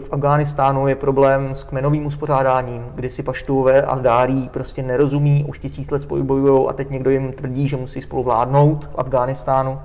[0.00, 5.58] V Afghánistánu je problém s kmenovým uspořádáním, kdy si paštůvé a dárí prostě nerozumí, už
[5.58, 9.78] tisíc let spolu bojují a teď někdo jim tvrdí, že musí spolu vládnout v Afghánistánu.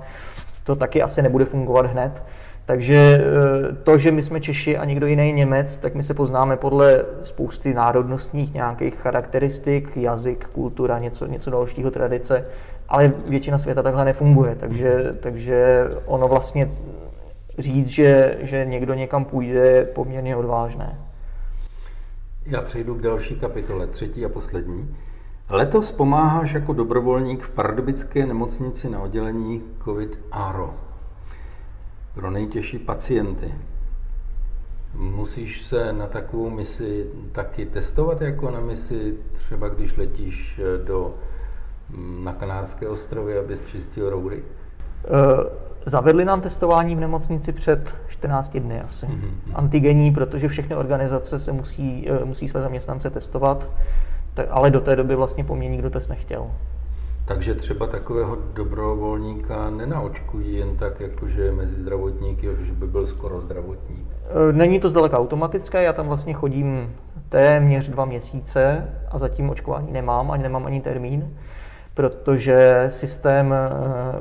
[0.64, 2.22] To taky asi nebude fungovat hned.
[2.66, 6.56] Takže eh, to, že my jsme Češi a někdo jiný Němec, tak my se poznáme
[6.56, 12.46] podle spousty národnostních nějakých charakteristik, jazyk, kultura, něco, něco dalšího, tradice,
[12.88, 16.70] ale většina světa takhle nefunguje, takže, takže ono vlastně
[17.58, 20.98] říct, že, že někdo někam půjde, je poměrně odvážné.
[22.46, 24.96] Já přejdu k další kapitole, třetí a poslední.
[25.50, 30.85] Letos pomáháš jako dobrovolník v Pardubické nemocnici na oddělení COVID ARO
[32.16, 33.54] pro nejtěžší pacienty.
[34.94, 41.14] Musíš se na takovou misi taky testovat jako na misi, třeba když letíš eh, do,
[41.90, 44.42] mm, na Kanárské ostrovy, abys čistil roury?
[44.42, 45.44] Uh,
[45.86, 49.06] zavedli nám testování v nemocnici před 14 dny asi.
[49.06, 49.30] Mm-hmm.
[49.54, 53.68] Antigenní, protože všechny organizace se musí, uh, musí své zaměstnance testovat,
[54.50, 56.50] ale do té doby vlastně po mně nikdo test nechtěl.
[57.26, 64.06] Takže třeba takového dobrovolníka nenaočkují jen tak, jakože mezi zdravotníky, že by byl skoro zdravotník.
[64.48, 66.96] E, není to zdaleka automatické, já tam vlastně chodím
[67.28, 71.36] téměř dva měsíce a zatím očkování nemám, ani nemám ani termín,
[71.94, 73.58] protože systém e,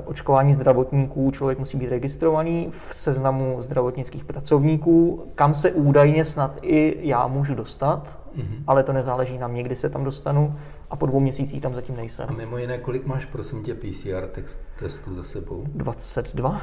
[0.05, 7.07] očkování zdravotníků člověk musí být registrovaný v seznamu zdravotnických pracovníků, kam se údajně snad i
[7.07, 8.63] já můžu dostat, mm-hmm.
[8.67, 10.55] ale to nezáleží na mě, kdy se tam dostanu
[10.89, 12.29] a po dvou měsících tam zatím nejsem.
[12.29, 14.43] A mimo jiné, kolik máš, prosím tě, PCR
[14.79, 15.63] testů za sebou?
[15.67, 16.61] 22.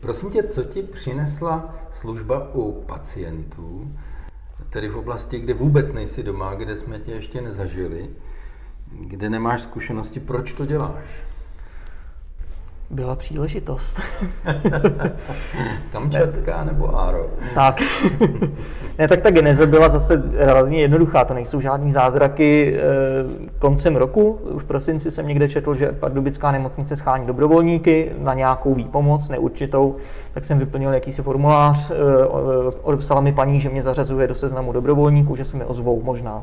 [0.01, 3.89] prosím tě, co ti přinesla služba u pacientů,
[4.71, 8.11] tedy v oblasti, kde vůbec nejsi doma, kde jsme tě ještě nezažili,
[9.01, 11.28] kde nemáš zkušenosti, proč to děláš?
[12.91, 14.01] Byla příležitost.
[15.93, 17.27] Kamčatka nebo Aro?
[17.55, 17.81] Tak.
[18.99, 22.77] ne, tak ta geneze byla zase relativně jednoduchá, to nejsou žádný zázraky.
[22.77, 22.81] Eh,
[23.59, 29.29] koncem roku, v prosinci jsem někde četl, že Pardubická nemocnice schání dobrovolníky na nějakou výpomoc,
[29.29, 29.97] neurčitou,
[30.35, 31.95] tak jsem vyplnil jakýsi formulář, eh,
[32.83, 36.43] odepsala mi paní, že mě zařazuje do seznamu dobrovolníků, že se mi ozvou možná.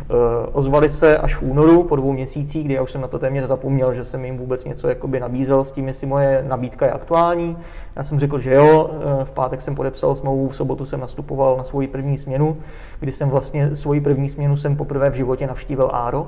[0.00, 3.18] Eh, ozvali se až v únoru, po dvou měsících, kdy já už jsem na to
[3.18, 6.92] téměř zapomněl, že jsem jim vůbec něco jakoby nabízel s tím, jestli moje nabídka je
[6.92, 7.56] aktuální.
[7.96, 11.56] Já jsem řekl, že jo, eh, v pátek jsem podepsal smlouvu, v sobotu jsem nastupoval
[11.56, 12.56] na svoji první směnu,
[13.00, 16.26] kdy jsem vlastně svoji první směnu jsem poprvé v životě navštívil Áro.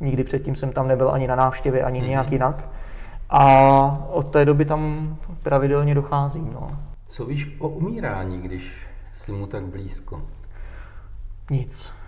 [0.00, 2.08] Nikdy předtím jsem tam nebyl ani na návštěvě, ani mm-hmm.
[2.08, 2.64] nějak jinak.
[3.30, 6.50] A od té doby tam pravidelně docházím.
[6.54, 6.68] No.
[7.06, 10.22] Co víš o umírání, když jsi mu tak blízko?
[11.50, 11.99] Nic.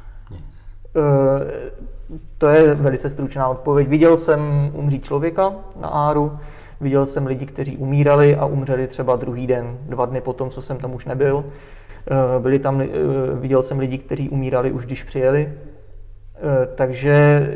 [0.95, 1.05] Nic.
[1.05, 1.83] E,
[2.39, 3.89] to je velice stručná odpověď.
[3.89, 6.39] Viděl jsem umřít člověka na Áru,
[6.81, 10.79] viděl jsem lidi, kteří umírali a umřeli třeba druhý den, dva dny potom, co jsem
[10.79, 11.45] tam už nebyl.
[11.47, 12.89] E, byli tam, e,
[13.35, 15.53] viděl jsem lidi, kteří umírali už když přijeli.
[16.75, 17.49] Takže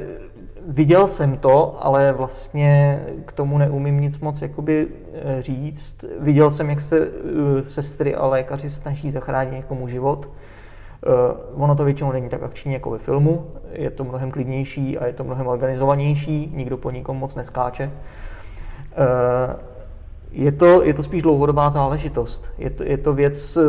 [0.67, 4.89] viděl jsem to, ale vlastně k tomu neumím nic moc jakoby
[5.41, 6.05] říct.
[6.21, 7.09] Viděl jsem, jak se
[7.65, 10.29] sestry a lékaři snaží zachránit někomu život.
[11.07, 15.07] Uh, ono to většinou není tak akční jako ve filmu, je to mnohem klidnější a
[15.07, 17.91] je to mnohem organizovanější, nikdo po nikom moc neskáče.
[18.99, 19.77] Uh,
[20.37, 22.51] je to, je to spíš dlouhodobá záležitost.
[22.59, 23.63] Je to, je to věc, eh,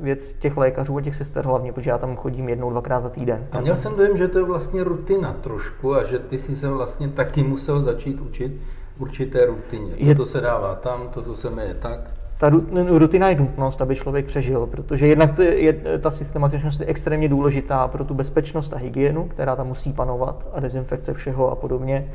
[0.00, 3.46] věc těch lékařů a těch sester hlavně, protože já tam chodím jednou, dvakrát za týden.
[3.52, 6.68] A měl jsem dojem, že to je vlastně rutina trošku a že ty si se
[6.68, 8.52] vlastně taky musel začít učit
[8.98, 9.92] určité rutině.
[9.96, 10.14] Je...
[10.14, 12.00] Toto se dává tam, toto se je tak
[12.40, 12.50] ta
[12.98, 18.04] rutina je nutnost, aby člověk přežil, protože jednak je, ta systematičnost je extrémně důležitá pro
[18.04, 22.08] tu bezpečnost a hygienu, která tam musí panovat a dezinfekce všeho a podobně.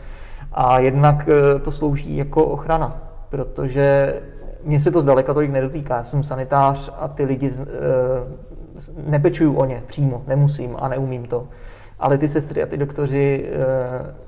[0.52, 4.16] A jednak e, to slouží jako ochrana, protože
[4.64, 5.96] mě se to zdaleka tolik nedotýká.
[5.96, 7.64] Já jsem sanitář a ty lidi e,
[9.10, 11.48] nepečuju o ně přímo, nemusím a neumím to.
[12.00, 14.25] Ale ty sestry a ty doktoři e,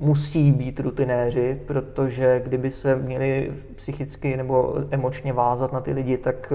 [0.00, 6.52] musí být rutinéři, protože kdyby se měli psychicky nebo emočně vázat na ty lidi, tak,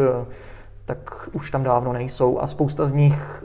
[0.86, 2.40] tak už tam dávno nejsou.
[2.40, 3.44] A spousta z nich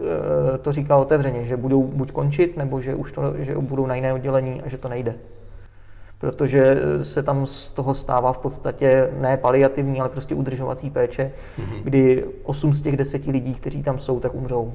[0.55, 3.95] eh, to říká otevřeně, že budou buď končit, nebo že už to, že budou na
[3.95, 5.15] jiné oddělení a že to nejde.
[6.19, 11.83] Protože se tam z toho stává v podstatě ne paliativní, ale prostě udržovací péče, mm-hmm.
[11.85, 14.73] kdy 8 z těch 10 lidí, kteří tam jsou, tak umřou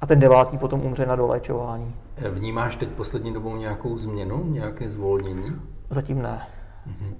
[0.00, 1.94] a ten devátý potom umře na doléčování.
[2.30, 5.56] Vnímáš teď poslední dobou nějakou změnu, nějaké zvolnění?
[5.90, 6.46] Zatím ne.
[6.86, 7.14] Mhm.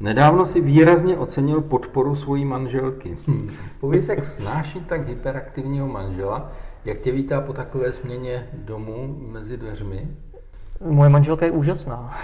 [0.00, 3.18] Nedávno si výrazně ocenil podporu svojí manželky.
[3.28, 3.50] Hm.
[3.80, 6.52] Pověz, jak snáší tak hyperaktivního manžela,
[6.84, 10.08] jak tě vítá po takové změně domů mezi dveřmi?
[10.88, 12.18] Moje manželka je úžasná.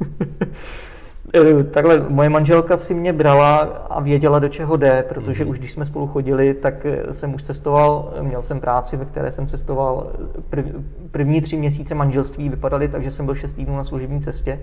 [1.34, 3.56] Eh, takhle, moje manželka si mě brala
[3.90, 5.50] a věděla, do čeho jde, protože mm.
[5.50, 9.32] už když jsme spolu chodili, tak eh, jsem už cestoval, měl jsem práci, ve které
[9.32, 10.12] jsem cestoval.
[10.50, 10.64] Prv,
[11.10, 14.60] první tři měsíce manželství vypadaly tak, že jsem byl šest týdnů na služební cestě,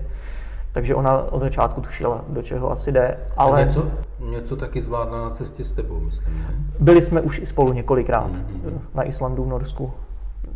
[0.72, 3.18] takže ona od začátku tušila, do čeho asi jde.
[3.36, 3.88] Ale a něco,
[4.30, 6.54] něco taky zvládla na cestě s tebou, myslím, ne?
[6.80, 8.80] Byli jsme už i spolu několikrát, mm.
[8.94, 9.92] na Islandu, v Norsku,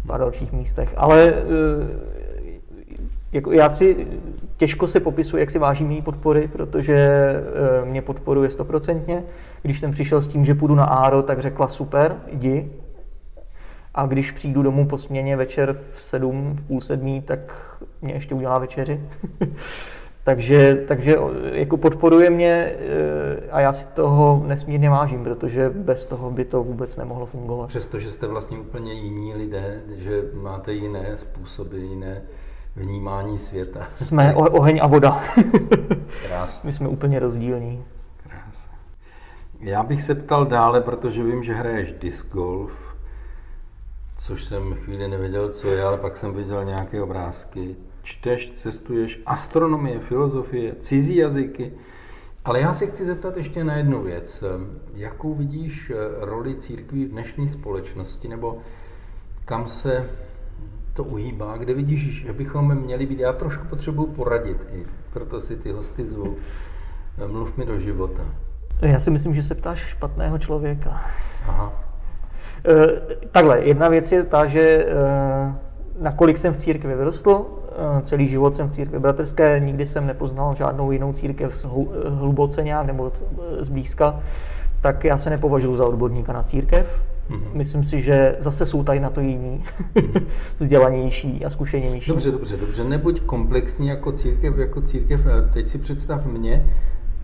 [0.08, 1.34] a dalších místech, ale
[3.32, 4.06] jako já si
[4.56, 9.24] těžko se popisuji, jak si vážím její podpory, protože eh, mě podporuje stoprocentně.
[9.62, 12.70] Když jsem přišel s tím, že půjdu na Áro, tak řekla super, jdi.
[13.94, 17.38] A když přijdu domů po směně večer v sedm, v půl sedmí, tak
[18.02, 19.00] mě ještě udělá večeři.
[20.24, 21.16] takže, takže
[21.52, 26.62] jako podporuje mě eh, a já si toho nesmírně vážím, protože bez toho by to
[26.62, 27.66] vůbec nemohlo fungovat.
[27.66, 32.22] Přestože jste vlastně úplně jiní lidé, že máte jiné způsoby, jiné
[32.80, 33.88] vnímání světa.
[33.94, 35.22] Jsme oheň a voda.
[36.26, 36.66] Krásně.
[36.66, 37.84] My jsme úplně rozdílní.
[38.22, 38.76] Krásně.
[39.60, 42.72] Já bych se ptal dále, protože vím, že hraješ disc golf,
[44.18, 47.76] což jsem chvíli nevěděl, co je, ale pak jsem viděl nějaké obrázky.
[48.02, 51.72] Čteš, cestuješ, astronomie, filozofie, cizí jazyky.
[52.44, 54.44] Ale já se chci zeptat ještě na jednu věc.
[54.94, 58.58] Jakou vidíš roli církví v dnešní společnosti, nebo
[59.44, 60.10] kam se
[60.92, 65.57] to uhýbá, kde vidíš, že bychom měli být, já trošku potřebuji poradit i, proto si
[65.57, 66.37] ty hosty zvu.
[67.26, 68.22] Mluv mi do života.
[68.83, 71.00] Já si myslím, že se ptáš špatného člověka.
[71.48, 71.72] Aha.
[72.68, 74.87] E, takhle, jedna věc je ta, že e,
[76.00, 77.46] nakolik jsem v církvi vyrostl,
[77.98, 81.66] e, celý život jsem v církvi bratrské, nikdy jsem nepoznal žádnou jinou církev
[82.09, 83.12] hluboce nějak nebo
[83.59, 84.20] zblízka,
[84.81, 87.03] tak já se nepovažuji za odborníka na církev.
[87.30, 87.54] Mm-hmm.
[87.54, 89.64] Myslím si, že zase jsou tady na to jiní,
[90.59, 92.09] vzdělanější a zkušenější.
[92.09, 92.85] Dobře, dobře, dobře.
[92.85, 95.20] Nebuď komplexní jako církev, jako církev.
[95.52, 96.66] Teď si představ mě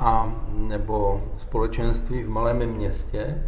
[0.00, 0.34] a
[0.68, 3.42] nebo společenství v malém městě,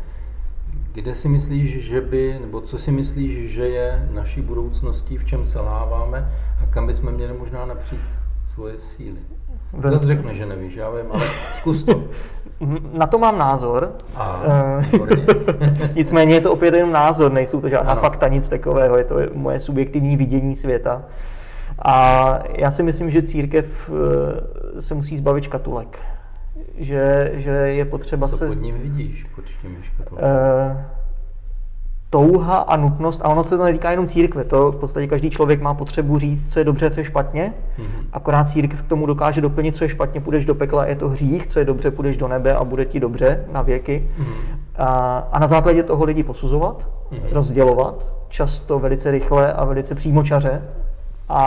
[0.92, 5.46] kde si myslíš, že by, nebo co si myslíš, že je naší budoucností, v čem
[5.46, 8.00] selháváme a kam bychom měli možná napřít
[8.54, 9.18] svoje síly?
[9.82, 12.04] Zase řekne, že nevíš, já vím, ale zkus to.
[12.92, 13.92] Na to mám názor.
[14.16, 14.86] A, eh,
[15.94, 18.00] Nicméně je to opět jenom názor, nejsou to žádná ano.
[18.00, 21.02] fakta, nic takového, je to moje subjektivní vidění světa.
[21.84, 23.90] A já si myslím, že církev
[24.76, 25.98] eh, se musí zbavit škatulek.
[26.78, 28.46] Že, že je potřeba Co se...
[28.46, 30.32] pod ním vidíš, pod těmi škatulkami?
[30.32, 30.97] Uh,
[32.10, 35.74] touha a nutnost, a ono to netýká jenom církve, to v podstatě každý člověk má
[35.74, 38.04] potřebu říct, co je dobře, co je špatně, mm-hmm.
[38.12, 41.46] akorát církev k tomu dokáže doplnit, co je špatně, půjdeš do pekla, je to hřích,
[41.46, 44.08] co je dobře, půjdeš do nebe a bude ti dobře na věky.
[44.18, 44.58] Mm-hmm.
[44.76, 47.32] A, a na základě toho lidi posuzovat, mm-hmm.
[47.32, 50.62] rozdělovat, často velice rychle a velice přímočaře
[51.28, 51.42] a,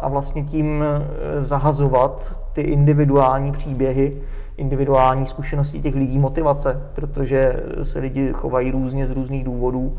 [0.00, 4.16] a vlastně tím eh, zahazovat ty individuální příběhy,
[4.58, 9.98] individuální zkušenosti těch lidí, motivace, protože se lidi chovají různě z různých důvodů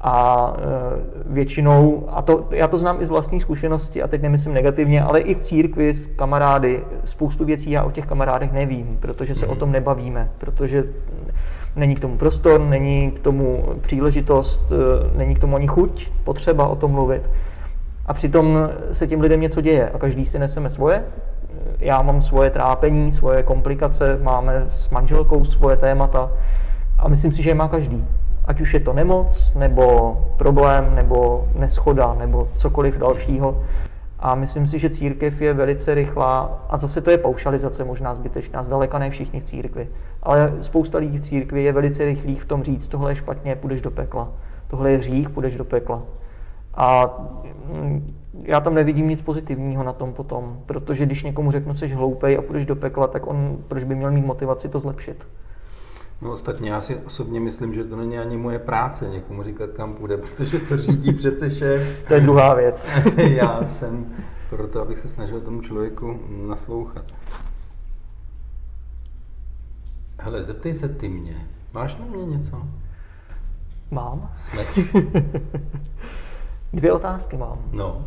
[0.00, 4.54] a e, většinou, a to, já to znám i z vlastní zkušenosti, a teď nemyslím
[4.54, 9.34] negativně, ale i v církvi s kamarády, spoustu věcí já o těch kamarádech nevím, protože
[9.34, 10.84] se o tom nebavíme, protože
[11.76, 16.66] není k tomu prostor, není k tomu příležitost, e, není k tomu ani chuť, potřeba
[16.66, 17.22] o tom mluvit.
[18.06, 21.04] A přitom se těm lidem něco děje a každý si neseme svoje,
[21.82, 26.30] já mám svoje trápení, svoje komplikace, máme s manželkou svoje témata
[26.98, 28.04] a myslím si, že je má každý.
[28.44, 33.62] Ať už je to nemoc, nebo problém, nebo neschoda, nebo cokoliv dalšího.
[34.18, 38.62] A myslím si, že církev je velice rychlá, a zase to je paušalizace možná zbytečná,
[38.62, 39.88] zdaleka ne všichni v církvi,
[40.22, 43.80] ale spousta lidí v církvi je velice rychlých v tom říct, tohle je špatně, půjdeš
[43.80, 44.28] do pekla,
[44.68, 46.02] tohle je hřích, půjdeš do pekla.
[46.74, 47.18] A
[47.72, 52.38] mm, já tam nevidím nic pozitivního na tom potom, protože když někomu řeknu, jsi hloupej
[52.38, 55.26] a půjdeš do pekla, tak on proč by měl mít motivaci to zlepšit?
[56.22, 59.94] No ostatně já si osobně myslím, že to není ani moje práce někomu říkat, kam
[59.94, 62.04] půjde, protože to řídí přece šéf.
[62.08, 62.90] to je druhá věc.
[63.16, 64.06] já jsem
[64.50, 67.04] proto, abych se snažil tomu člověku naslouchat.
[70.20, 71.46] Hele, zeptej se ty mě.
[71.72, 72.62] Máš na mě něco?
[73.90, 74.30] Mám.
[74.34, 74.68] Smeč.
[76.72, 77.58] Dvě otázky mám.
[77.72, 78.04] No.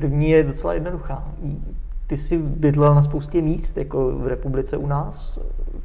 [0.00, 1.24] První je docela jednoduchá.
[2.06, 5.38] Ty jsi bydlel na spoustě míst, jako v republice u nás,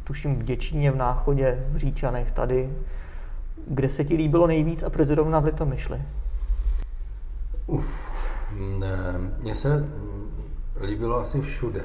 [0.03, 2.69] tuším v Děčíně, v Náchodě, v Říčanech, tady.
[3.67, 6.01] Kde se ti líbilo nejvíc a proč zrovna v Litomyšli?
[7.67, 8.11] Uf,
[9.41, 9.89] mně se
[10.81, 11.81] líbilo asi všude.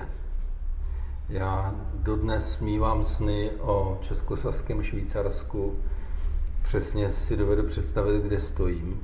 [1.28, 5.74] Já dodnes mývám sny o českosaském Švýcarsku.
[6.62, 9.00] Přesně si dovedu představit, kde stojím.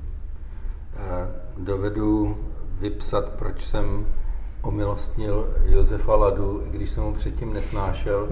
[1.59, 2.39] Dovedu
[2.81, 4.07] vypsat, proč jsem
[4.63, 8.29] omilostnil Josefa Ladu, i když jsem ho předtím nesnášel,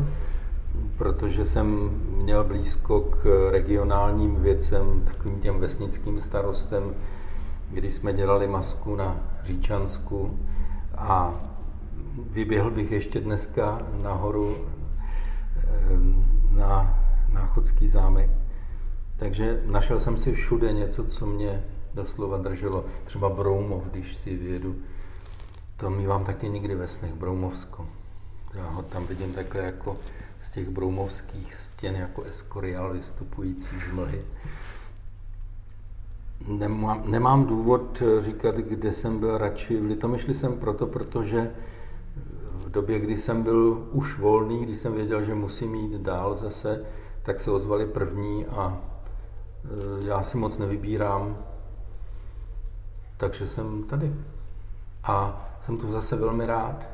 [0.99, 1.91] protože jsem
[2.23, 6.95] měl blízko k regionálním věcem, takovým těm vesnickým starostem,
[7.71, 10.39] když jsme dělali masku na Říčansku
[10.97, 11.35] a
[12.31, 15.65] vyběhl bych ještě dneska nahoru eh,
[16.51, 17.01] na
[17.33, 18.31] Náchodský zámek.
[19.17, 21.65] Takže našel jsem si všude něco, co mě
[21.95, 22.85] doslova drželo.
[23.05, 24.77] Třeba Broumov, když si vědu,
[25.77, 27.87] to mývám taky někdy ve snech, Broumovsko.
[28.55, 29.97] Já ho tam vidím takhle jako
[30.41, 34.25] z těch broumovských stěn jako eskorial vystupující z mlhy.
[36.49, 39.81] Nemám, nemám důvod říkat, kde jsem byl radši.
[39.81, 41.51] V Litomyšli jsem proto, protože
[42.53, 46.85] v době, kdy jsem byl už volný, když jsem věděl, že musím jít dál zase,
[47.23, 48.81] tak se ozvali první a
[49.65, 51.39] e, já si moc nevybírám,
[53.17, 54.13] takže jsem tady.
[55.05, 56.87] A jsem tu zase velmi rád.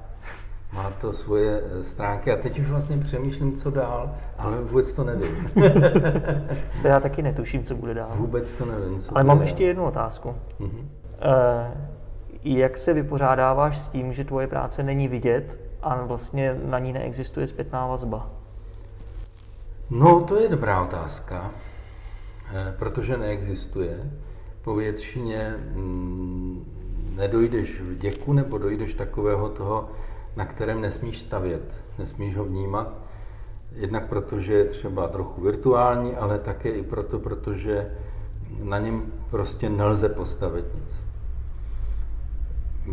[0.72, 5.04] Má to svoje eh, stránky a teď už vlastně přemýšlím, co dál, ale vůbec to
[5.04, 5.48] nevím.
[6.82, 8.10] to já taky netuším, co bude dál.
[8.14, 9.00] Vůbec to nevím.
[9.00, 9.46] Co ale mám dál.
[9.46, 10.34] ještě jednu otázku.
[10.60, 10.84] Mm-hmm.
[11.20, 11.90] E,
[12.42, 17.46] jak se vypořádáváš s tím, že tvoje práce není vidět a vlastně na ní neexistuje
[17.46, 18.30] zpětná vazba?
[19.90, 21.50] No, to je dobrá otázka,
[22.54, 24.10] eh, protože neexistuje
[24.62, 26.64] po většině mm,
[27.16, 29.88] nedojdeš v děku nebo dojdeš takového toho,
[30.36, 32.94] na kterém nesmíš stavět, nesmíš ho vnímat.
[33.72, 37.90] Jednak protože je třeba trochu virtuální, ale také i proto, protože
[38.62, 40.94] na něm prostě nelze postavit nic.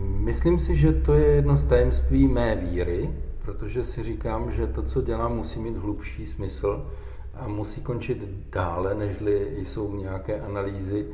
[0.03, 3.09] Myslím si, že to je jedno z tajemství mé víry,
[3.45, 6.85] protože si říkám, že to, co dělám, musí mít hlubší smysl
[7.33, 8.17] a musí končit
[8.51, 11.07] dále, nežli jsou nějaké analýzy,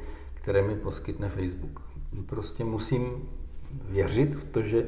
[0.44, 1.82] které mi poskytne Facebook.
[2.26, 3.30] Prostě musím
[3.90, 4.86] věřit v to, že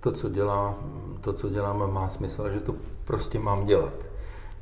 [0.00, 0.78] to, co, dělá,
[1.20, 2.74] to, co děláme, má smysl že to
[3.04, 3.92] prostě mám dělat.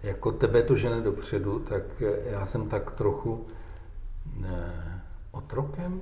[0.03, 3.47] Jako tebe to žene dopředu, tak já jsem tak trochu
[4.37, 6.01] ne, otrokem,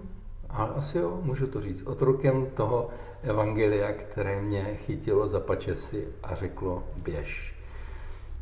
[0.49, 2.89] ale asi jo, můžu to říct, otrokem toho
[3.23, 7.55] evangelia, které mě chytilo za pačesy a řeklo běž.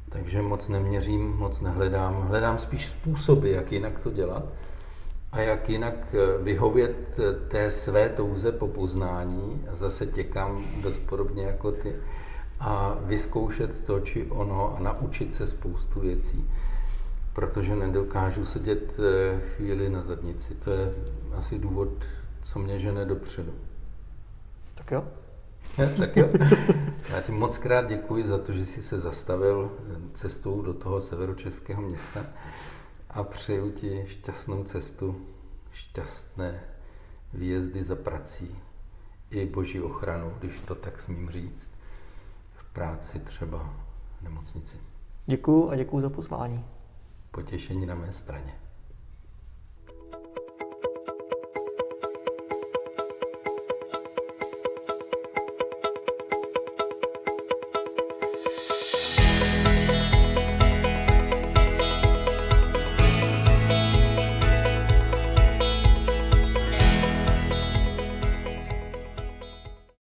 [0.09, 4.45] Takže moc neměřím, moc nehledám, hledám spíš způsoby, jak jinak to dělat
[5.33, 10.99] a jak jinak eh, vyhovět eh, té své touze po poznání, a zase těkám dost
[10.99, 11.97] podobně jako ty,
[12.61, 16.51] a vyzkoušet to či ono a naučit se spoustu věcí.
[17.33, 20.55] protože nedokážu sedět eh, chvíli na zadnici.
[20.55, 20.93] To je
[21.35, 21.89] asi důvod,
[22.43, 23.53] co mě žene dopředu.
[24.75, 25.05] Tak jo.
[25.99, 26.29] tak jo.
[27.11, 29.71] Já ti moc krát děkuji za to, že jsi se zastavil
[30.15, 32.27] cestou do toho severočeského města
[33.11, 35.27] a přeju ti šťastnou cestu,
[35.73, 36.61] šťastné
[37.33, 38.59] výjezdy za prací
[39.31, 41.71] i boží ochranu, když to tak smím říct,
[42.55, 43.75] v práci třeba
[44.19, 44.77] v nemocnici.
[45.27, 46.65] Děkuji a děkuji za pozvání.
[47.31, 48.55] Potěšení na mé straně.